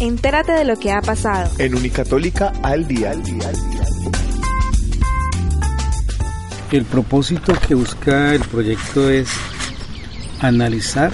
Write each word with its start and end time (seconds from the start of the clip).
Entérate 0.00 0.52
de 0.52 0.64
lo 0.64 0.76
que 0.76 0.92
ha 0.92 1.00
pasado. 1.00 1.50
En 1.58 1.74
Unicatólica 1.74 2.52
al 2.62 2.86
día, 2.86 3.12
al 3.12 3.22
día, 3.22 3.48
al 3.48 3.54
día. 3.54 3.84
El 6.72 6.84
propósito 6.84 7.54
que 7.66 7.74
busca 7.74 8.34
el 8.34 8.42
proyecto 8.42 9.08
es 9.08 9.28
analizar 10.40 11.12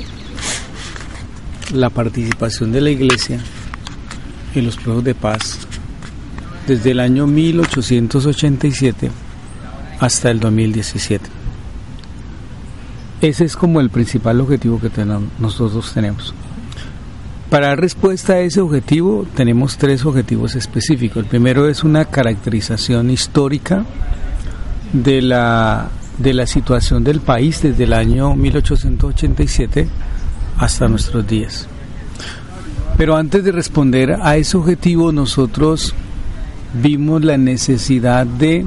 la 1.72 1.90
participación 1.90 2.72
de 2.72 2.80
la 2.80 2.90
Iglesia 2.90 3.38
en 4.54 4.66
los 4.66 4.76
procesos 4.76 5.04
de 5.04 5.14
paz 5.14 5.58
desde 6.66 6.90
el 6.90 7.00
año 7.00 7.26
1887 7.26 9.10
hasta 10.00 10.30
el 10.30 10.40
2017. 10.40 11.39
Ese 13.20 13.44
es 13.44 13.54
como 13.54 13.80
el 13.80 13.90
principal 13.90 14.40
objetivo 14.40 14.80
que 14.80 14.88
tenemos, 14.88 15.24
nosotros 15.38 15.92
tenemos. 15.92 16.34
Para 17.50 17.68
dar 17.68 17.80
respuesta 17.80 18.34
a 18.34 18.40
ese 18.40 18.60
objetivo 18.60 19.26
tenemos 19.34 19.76
tres 19.76 20.06
objetivos 20.06 20.54
específicos. 20.54 21.24
El 21.24 21.28
primero 21.28 21.68
es 21.68 21.84
una 21.84 22.06
caracterización 22.06 23.10
histórica 23.10 23.84
de 24.92 25.20
la, 25.20 25.88
de 26.18 26.32
la 26.32 26.46
situación 26.46 27.04
del 27.04 27.20
país 27.20 27.60
desde 27.60 27.84
el 27.84 27.92
año 27.92 28.34
1887 28.36 29.88
hasta 30.58 30.88
nuestros 30.88 31.26
días. 31.26 31.66
Pero 32.96 33.16
antes 33.16 33.44
de 33.44 33.52
responder 33.52 34.16
a 34.22 34.36
ese 34.36 34.56
objetivo 34.56 35.12
nosotros 35.12 35.94
vimos 36.72 37.24
la 37.24 37.36
necesidad 37.36 38.26
de 38.26 38.64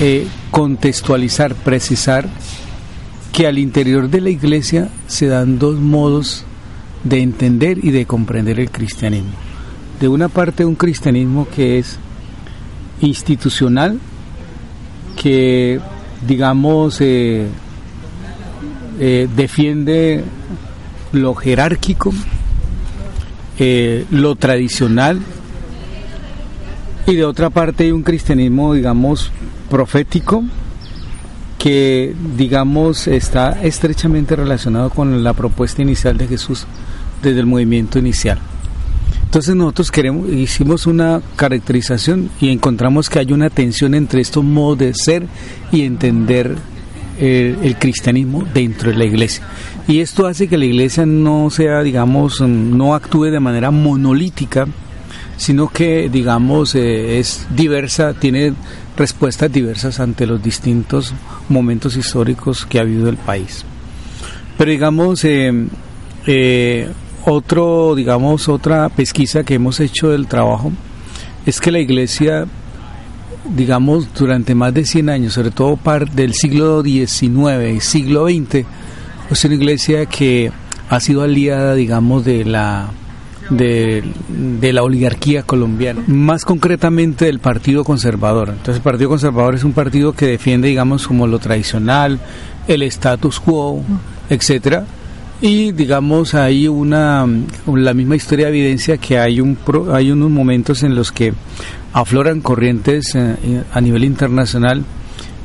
eh, 0.00 0.26
contextualizar, 0.50 1.54
precisar 1.54 2.28
que 3.34 3.48
al 3.48 3.58
interior 3.58 4.08
de 4.08 4.20
la 4.20 4.30
iglesia 4.30 4.88
se 5.08 5.26
dan 5.26 5.58
dos 5.58 5.80
modos 5.80 6.44
de 7.02 7.20
entender 7.20 7.84
y 7.84 7.90
de 7.90 8.06
comprender 8.06 8.60
el 8.60 8.70
cristianismo. 8.70 9.32
De 10.00 10.06
una 10.06 10.28
parte 10.28 10.64
un 10.64 10.76
cristianismo 10.76 11.48
que 11.52 11.80
es 11.80 11.98
institucional, 13.00 13.98
que 15.20 15.80
digamos 16.24 17.00
eh, 17.00 17.48
eh, 19.00 19.28
defiende 19.34 20.22
lo 21.10 21.34
jerárquico, 21.34 22.12
eh, 23.58 24.06
lo 24.12 24.36
tradicional, 24.36 25.18
y 27.08 27.16
de 27.16 27.24
otra 27.24 27.50
parte 27.50 27.82
hay 27.82 27.90
un 27.90 28.04
cristianismo, 28.04 28.74
digamos, 28.74 29.32
profético, 29.68 30.44
que 31.64 32.14
digamos 32.36 33.08
está 33.08 33.52
estrechamente 33.62 34.36
relacionado 34.36 34.90
con 34.90 35.24
la 35.24 35.32
propuesta 35.32 35.80
inicial 35.80 36.18
de 36.18 36.26
Jesús 36.26 36.66
desde 37.22 37.40
el 37.40 37.46
movimiento 37.46 37.98
inicial. 37.98 38.38
Entonces 39.22 39.56
nosotros 39.56 39.90
queremos, 39.90 40.28
hicimos 40.28 40.86
una 40.86 41.22
caracterización 41.36 42.28
y 42.38 42.50
encontramos 42.50 43.08
que 43.08 43.20
hay 43.20 43.32
una 43.32 43.48
tensión 43.48 43.94
entre 43.94 44.20
estos 44.20 44.44
modos 44.44 44.76
de 44.76 44.92
ser 44.92 45.26
y 45.72 45.84
entender 45.84 46.54
eh, 47.18 47.56
el 47.62 47.78
cristianismo 47.78 48.44
dentro 48.52 48.90
de 48.90 48.98
la 48.98 49.06
iglesia. 49.06 49.42
Y 49.88 50.00
esto 50.00 50.26
hace 50.26 50.48
que 50.48 50.58
la 50.58 50.66
iglesia 50.66 51.06
no 51.06 51.48
sea, 51.48 51.82
digamos, 51.82 52.42
no 52.42 52.94
actúe 52.94 53.30
de 53.30 53.40
manera 53.40 53.70
monolítica, 53.70 54.66
sino 55.38 55.68
que, 55.68 56.10
digamos, 56.10 56.74
eh, 56.74 57.18
es 57.18 57.46
diversa, 57.56 58.12
tiene 58.12 58.52
respuestas 58.96 59.52
diversas 59.52 60.00
ante 60.00 60.26
los 60.26 60.42
distintos 60.42 61.12
momentos 61.48 61.96
históricos 61.96 62.66
que 62.66 62.78
ha 62.78 62.82
habido 62.82 63.08
el 63.08 63.16
país. 63.16 63.64
Pero, 64.56 64.70
digamos, 64.70 65.24
eh, 65.24 65.66
eh, 66.26 66.88
otro, 67.24 67.94
digamos, 67.94 68.48
otra 68.48 68.88
pesquisa 68.88 69.44
que 69.44 69.54
hemos 69.54 69.80
hecho 69.80 70.10
del 70.10 70.26
trabajo 70.26 70.72
es 71.46 71.60
que 71.60 71.72
la 71.72 71.80
iglesia, 71.80 72.46
digamos, 73.56 74.12
durante 74.14 74.54
más 74.54 74.72
de 74.72 74.84
100 74.84 75.08
años, 75.10 75.32
sobre 75.34 75.50
todo 75.50 75.76
par 75.76 76.10
del 76.10 76.34
siglo 76.34 76.82
XIX 76.82 77.74
y 77.76 77.80
siglo 77.80 78.28
XX, 78.28 78.64
es 79.30 79.44
una 79.44 79.54
iglesia 79.54 80.06
que 80.06 80.52
ha 80.88 81.00
sido 81.00 81.22
aliada, 81.22 81.74
digamos, 81.74 82.24
de 82.24 82.44
la 82.44 82.90
de, 83.50 84.02
de, 84.28 84.72
la 84.72 84.82
oligarquía 84.82 85.42
colombiana, 85.42 86.02
más 86.06 86.44
concretamente 86.44 87.26
del 87.26 87.38
Partido 87.38 87.84
Conservador. 87.84 88.50
Entonces 88.50 88.76
el 88.76 88.82
Partido 88.82 89.10
Conservador 89.10 89.54
es 89.54 89.64
un 89.64 89.72
partido 89.72 90.12
que 90.12 90.26
defiende, 90.26 90.68
digamos, 90.68 91.06
como 91.06 91.26
lo 91.26 91.38
tradicional, 91.38 92.20
el 92.68 92.82
status 92.82 93.40
quo, 93.40 93.82
etcétera, 94.28 94.86
y 95.40 95.72
digamos 95.72 96.34
hay 96.34 96.68
una 96.68 97.26
la 97.66 97.94
misma 97.94 98.16
historia 98.16 98.48
evidencia 98.48 98.96
que 98.96 99.18
hay 99.18 99.40
un 99.40 99.58
hay 99.92 100.10
unos 100.10 100.30
momentos 100.30 100.82
en 100.82 100.94
los 100.94 101.12
que 101.12 101.34
afloran 101.92 102.40
corrientes 102.40 103.14
eh, 103.14 103.62
a 103.72 103.80
nivel 103.80 104.04
internacional 104.04 104.84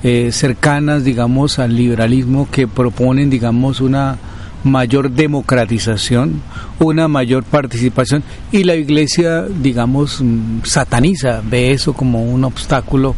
eh, 0.04 0.32
cercanas 0.32 1.04
digamos 1.04 1.60
al 1.60 1.76
liberalismo 1.76 2.48
que 2.50 2.68
proponen 2.68 3.30
digamos 3.30 3.82
una 3.82 4.18
mayor 4.64 5.12
democratización, 5.12 6.42
una 6.80 7.08
mayor 7.08 7.44
participación 7.44 8.24
y 8.52 8.64
la 8.64 8.76
iglesia, 8.76 9.44
digamos, 9.44 10.22
mm, 10.22 10.64
sataniza, 10.64 11.42
ve 11.44 11.72
eso 11.72 11.94
como 11.94 12.24
un 12.24 12.44
obstáculo 12.44 13.16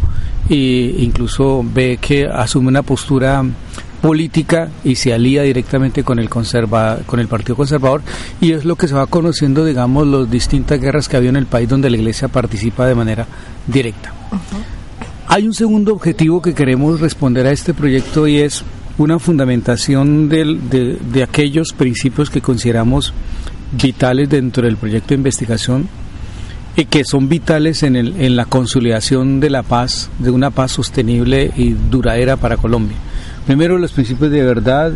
e 0.50 0.96
incluso 1.00 1.63
ve 1.63 1.97
que 2.00 2.25
asume 2.25 2.68
una 2.68 2.84
postura 2.84 3.44
política 4.02 4.69
y 4.84 4.96
se 4.96 5.13
alía 5.13 5.44
directamente 5.44 6.03
con 6.03 6.19
el 6.19 6.28
conserva, 6.28 7.00
con 7.06 7.19
el 7.19 7.28
Partido 7.28 7.56
Conservador 7.56 8.02
y 8.41 8.52
es 8.52 8.66
lo 8.66 8.75
que 8.75 8.88
se 8.88 8.96
va 8.96 9.06
conociendo, 9.06 9.63
digamos, 9.63 10.08
las 10.08 10.29
distintas 10.29 10.81
guerras 10.81 11.08
que 11.08 11.18
había 11.18 11.29
en 11.29 11.35
el 11.35 11.46
país 11.46 11.69
donde 11.69 11.90
la 11.90 11.97
Iglesia 11.97 12.28
participa 12.28 12.88
de 12.88 12.96
manera 12.96 13.28
directa. 13.68 14.12
Hay 15.28 15.46
un 15.46 15.53
segundo 15.53 15.94
objetivo 15.94 16.41
que 16.41 16.53
queremos 16.53 17.00
responder 17.00 17.46
a 17.46 17.52
este 17.52 17.73
proyecto 17.73 18.28
y 18.28 18.40
es 18.40 18.63
una 18.97 19.19
fundamentación 19.19 20.29
de, 20.29 20.97
de 21.00 21.24
aquellos 21.24 21.74
principios 21.74 22.29
que 22.29 22.41
consideramos 22.41 23.13
vitales 23.72 24.29
dentro 24.29 24.66
del 24.66 24.78
proyecto 24.78 25.09
de 25.09 25.16
investigación 25.16 25.88
y 26.75 26.85
que 26.85 27.03
son 27.03 27.28
vitales 27.28 27.84
en, 27.84 27.96
el, 27.96 28.19
en 28.19 28.35
la 28.35 28.46
consolidación 28.46 29.40
de 29.40 29.50
la 29.50 29.63
paz, 29.63 30.09
de 30.19 30.31
una 30.31 30.52
paz 30.52 30.72
sostenible 30.72 31.52
y 31.56 31.72
duradera 31.72 32.38
para 32.38 32.57
Colombia. 32.57 32.97
Primero 33.46 33.78
los 33.78 33.91
principios 33.91 34.31
de 34.31 34.44
verdad, 34.44 34.94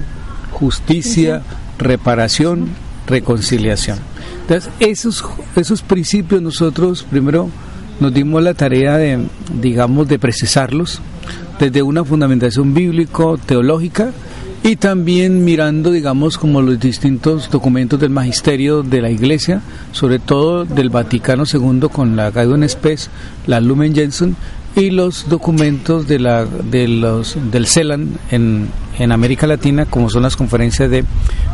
justicia, 0.51 1.41
reparación, 1.77 2.69
reconciliación. 3.07 4.00
Entonces, 4.41 4.72
esos, 4.79 5.23
esos 5.56 5.81
principios 5.81 6.41
nosotros 6.41 7.06
primero 7.09 7.50
nos 8.00 8.13
dimos 8.13 8.44
la 8.44 8.53
tarea 8.53 8.97
de, 8.97 9.25
digamos, 9.62 10.07
de 10.07 10.19
precisarlos 10.19 11.01
desde 11.60 11.82
una 11.82 12.04
fundamentación 12.04 12.74
bíblico, 12.74 13.38
teológica, 13.38 14.12
y 14.66 14.78
también 14.78 15.46
mirando, 15.46 15.92
digamos, 15.92 16.40
como 16.40 16.60
los 16.60 16.80
distintos 16.80 17.52
documentos 17.52 18.00
del 18.00 18.10
magisterio 18.10 18.81
de 18.81 19.00
la 19.00 19.12
Iglesia, 19.12 19.62
sobre 19.92 20.18
todo 20.18 20.66
del 20.66 20.90
Vaticano 20.90 21.44
II 21.46 21.88
con 21.92 22.16
la 22.16 22.31
Gaudium 22.31 22.68
Spes, 22.68 23.12
la 23.46 23.60
Lumen 23.60 23.94
Gentium 23.94 24.34
y 24.75 24.90
los 24.90 25.30
documentos 25.30 26.07
de 26.07 26.18
la, 26.18 26.46
de 26.46 26.88
los, 26.88 27.38
del 27.52 27.68
CELAN 27.68 28.18
en, 28.31 28.69
en 28.98 29.12
América 29.12 29.46
Latina, 29.46 29.86
como 29.86 30.10
son 30.10 30.24
las 30.24 30.36
conferencias 30.36 30.90
de 30.90 31.06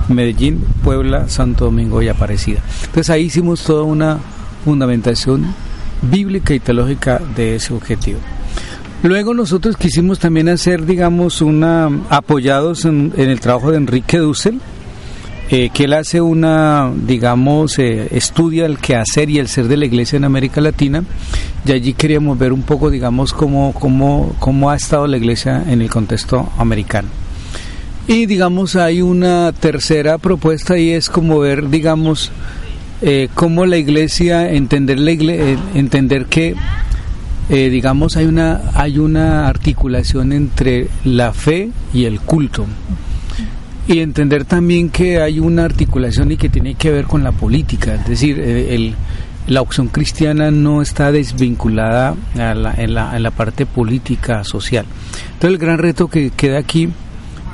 Medellín, 0.08 0.64
Puebla, 0.82 1.28
Santo 1.28 1.66
Domingo 1.66 2.02
y 2.02 2.08
Aparecida. 2.08 2.62
Entonces 2.86 3.10
ahí 3.10 3.24
hicimos 3.24 3.62
toda 3.64 3.84
una 3.84 4.20
fundamentación 4.64 5.54
bíblica 6.02 6.54
y 6.54 6.62
teológica 6.62 7.22
de 7.36 7.56
ese 7.56 7.74
objetivo. 7.74 8.20
Luego 9.04 9.34
nosotros 9.34 9.78
quisimos 9.78 10.20
también 10.20 10.48
hacer, 10.48 10.86
digamos, 10.86 11.42
una 11.42 11.90
apoyados 12.10 12.86
en, 12.86 13.12
el 13.18 13.40
trabajo 13.40 13.72
de 13.72 13.78
Enrique 13.78 14.20
Dussel, 14.20 14.62
eh, 15.50 15.72
que 15.74 15.86
él 15.86 15.94
hace 15.94 16.22
una, 16.22 16.92
digamos, 17.08 17.80
eh, 17.80 18.10
estudia 18.12 18.68
el 18.68 18.78
quehacer 18.78 19.32
y 19.32 19.40
el 19.40 19.48
ser 19.48 19.68
de 19.68 19.78
la 19.78 19.86
iglesia 19.86 20.18
en 20.18 20.24
América 20.24 20.62
Latina, 20.62 21.04
y 21.66 21.72
allí 21.72 21.94
queríamos 21.94 22.38
ver 22.38 22.54
un 22.54 22.62
poco, 22.62 22.92
digamos, 22.92 23.34
cómo, 23.34 23.74
cómo, 23.74 24.36
cómo 24.38 24.70
ha 24.70 24.76
estado 24.76 25.08
la 25.08 25.18
iglesia 25.18 25.64
en 25.68 25.82
el 25.82 25.90
contexto 25.90 26.52
americano. 26.60 27.10
Y 28.08 28.28
digamos, 28.28 28.76
hay 28.76 29.02
una 29.02 29.52
tercera 29.52 30.20
propuesta 30.20 30.78
y 30.78 30.92
es 30.92 31.10
como 31.10 31.40
ver, 31.40 31.70
digamos, 31.70 32.32
eh, 33.02 33.30
cómo 33.34 33.66
la 33.66 33.78
iglesia, 33.78 34.52
entender, 34.52 35.00
la 35.00 35.12
iglesia, 35.12 35.58
entender 35.74 36.28
que, 36.28 36.56
eh, 37.50 37.70
digamos, 37.70 38.18
hay 38.18 38.26
una, 38.26 38.62
hay 38.74 38.98
una 38.98 39.48
articulación 39.48 40.32
entre 40.32 40.88
la 41.04 41.34
fe 41.34 41.70
y 41.94 42.06
el 42.06 42.20
culto. 42.20 42.66
Y 43.88 44.00
entender 44.00 44.46
también 44.46 44.90
que 44.90 45.22
hay 45.22 45.40
una 45.40 45.66
articulación 45.66 46.32
y 46.32 46.38
que 46.38 46.50
tiene 46.50 46.76
que 46.76 46.92
ver 46.92 47.06
con 47.06 47.24
la 47.24 47.32
política, 47.32 47.96
es 47.96 48.08
decir, 48.08 48.40
eh, 48.40 48.76
el, 48.76 48.96
la 49.48 49.62
opción 49.62 49.88
cristiana 49.88 50.52
no 50.52 50.82
está 50.82 51.12
desvinculada 51.12 52.16
a 52.36 52.54
la, 52.54 52.74
en, 52.76 52.94
la, 52.94 53.16
en 53.16 53.24
la 53.24 53.32
parte 53.32 53.66
política, 53.66 54.44
social. 54.44 54.86
Entonces 55.34 55.50
el 55.50 55.58
gran 55.58 55.78
reto 55.78 56.08
que 56.08 56.30
queda 56.30 56.60
aquí 56.60 56.90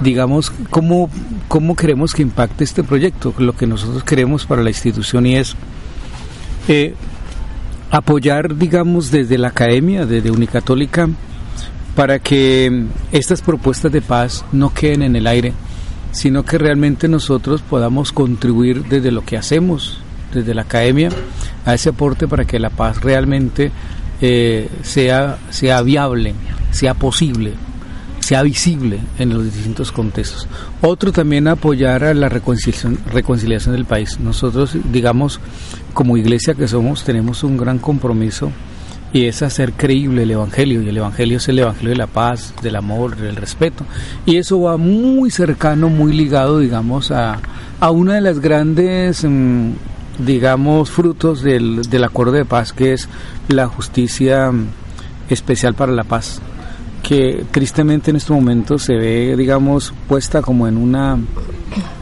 digamos, 0.02 0.52
cómo, 0.70 1.10
cómo 1.48 1.76
queremos 1.76 2.14
que 2.14 2.22
impacte 2.22 2.64
este 2.64 2.84
proyecto, 2.84 3.34
lo 3.38 3.56
que 3.56 3.66
nosotros 3.66 4.04
queremos 4.04 4.46
para 4.46 4.62
la 4.62 4.70
institución 4.70 5.26
y 5.26 5.36
es 5.36 5.56
eh, 6.68 6.94
apoyar, 7.92 8.56
digamos, 8.56 9.12
desde 9.12 9.38
la 9.38 9.50
academia, 9.50 10.06
desde 10.06 10.32
Unicatólica, 10.32 11.10
para 11.96 12.20
que 12.20 12.86
estas 13.12 13.42
propuestas 13.42 13.92
de 13.92 14.02
paz 14.02 14.46
no 14.52 14.74
queden 14.74 15.02
en 15.02 15.16
el 15.16 15.28
aire, 15.28 15.54
sino 16.12 16.44
que 16.44 16.58
realmente 16.58 17.08
nosotros 17.08 17.62
podamos 17.62 18.12
contribuir 18.12 18.84
desde 18.86 19.12
lo 19.12 19.24
que 19.24 19.38
hacemos, 19.38 20.00
desde 20.34 20.54
la 20.54 20.64
academia, 20.64 21.10
a 21.66 21.74
ese 21.74 21.90
aporte 21.90 22.28
para 22.28 22.46
que 22.46 22.60
la 22.60 22.70
paz 22.70 23.02
realmente 23.02 23.72
eh, 24.22 24.70
sea, 24.84 25.38
sea 25.50 25.82
viable, 25.82 26.34
sea 26.72 26.94
posible 26.94 27.54
sea 28.28 28.44
visible 28.44 29.00
en 29.20 29.30
los 29.30 29.46
distintos 29.46 29.94
contextos. 29.94 30.50
Otro 30.82 31.14
también 31.14 31.48
apoyar 31.48 32.04
a 32.04 32.14
la 32.14 32.28
reconciliación, 32.28 32.98
del 33.72 33.86
país. 33.86 34.20
Nosotros, 34.20 34.76
digamos, 34.92 35.40
como 35.94 36.18
iglesia 36.18 36.54
que 36.54 36.68
somos, 36.68 37.06
tenemos 37.06 37.46
un 37.46 37.56
gran 37.56 37.80
compromiso 37.80 38.52
y 39.14 39.28
es 39.28 39.44
hacer 39.44 39.72
creíble 39.72 40.24
el 40.24 40.32
Evangelio. 40.32 40.82
Y 40.82 40.90
el 40.90 40.98
Evangelio 40.98 41.38
es 41.38 41.48
el 41.48 41.60
Evangelio 41.60 41.92
de 41.92 41.96
la 41.96 42.08
paz, 42.08 42.54
del 42.62 42.76
amor, 42.76 43.16
del 43.16 43.38
respeto. 43.38 43.86
Y 44.26 44.36
eso 44.36 44.60
va 44.60 44.76
muy 44.76 45.32
cercano, 45.32 45.88
muy 45.88 46.12
ligado, 46.12 46.60
digamos, 46.60 47.12
a, 47.12 47.40
a 47.80 47.92
una 47.92 48.16
de 48.16 48.22
las 48.22 48.42
grandes, 48.42 49.24
mm, 49.24 49.72
digamos, 50.20 50.92
frutos 50.92 51.44
del, 51.44 51.84
del 51.84 52.04
acuerdo 52.04 52.34
de 52.34 52.44
paz, 52.44 52.74
que 52.74 52.92
es 52.92 53.08
la 53.48 53.68
justicia 53.68 54.52
mm, 54.52 54.66
especial 55.30 55.76
para 55.76 55.94
la 55.94 56.04
paz 56.04 56.42
que 57.08 57.46
tristemente 57.52 58.12
en 58.12 58.18
este 58.18 58.34
momento 58.34 58.78
se 58.78 58.94
ve, 58.94 59.34
digamos, 59.38 59.94
puesta 60.10 60.42
como 60.42 60.68
en 60.68 60.76
una, 60.76 61.18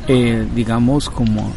eh, 0.07 0.47
digamos, 0.55 1.11
como 1.11 1.53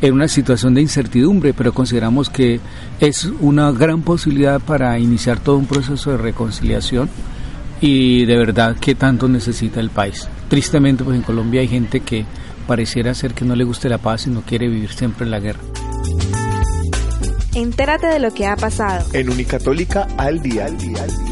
en 0.00 0.14
una 0.14 0.28
situación 0.28 0.72
de 0.72 0.80
incertidumbre, 0.80 1.54
pero 1.54 1.74
consideramos 1.74 2.30
que 2.30 2.60
es 3.00 3.24
una 3.40 3.72
gran 3.72 4.02
posibilidad 4.02 4.60
para 4.60 4.96
iniciar 5.00 5.40
todo 5.40 5.56
un 5.56 5.66
proceso 5.66 6.12
de 6.12 6.18
reconciliación 6.18 7.10
y 7.80 8.26
de 8.26 8.36
verdad 8.36 8.76
que 8.76 8.94
tanto 8.94 9.28
necesita 9.28 9.80
el 9.80 9.90
país. 9.90 10.28
Tristemente, 10.48 11.02
pues 11.02 11.16
en 11.16 11.22
Colombia 11.22 11.62
hay 11.62 11.68
gente 11.68 11.98
que 11.98 12.24
pareciera 12.68 13.12
ser 13.14 13.34
que 13.34 13.44
no 13.44 13.56
le 13.56 13.64
guste 13.64 13.88
la 13.88 13.98
paz 13.98 14.28
y 14.28 14.30
no 14.30 14.42
quiere 14.42 14.68
vivir 14.68 14.92
siempre 14.92 15.24
en 15.24 15.32
la 15.32 15.40
guerra. 15.40 15.62
Entérate 17.56 18.06
de 18.06 18.20
lo 18.20 18.32
que 18.32 18.46
ha 18.46 18.54
pasado. 18.54 19.04
En 19.12 19.28
Unicatólica 19.30 20.06
al 20.16 20.40
día, 20.40 20.66
al 20.66 20.78
día, 20.78 21.02
al 21.02 21.24
día. 21.24 21.31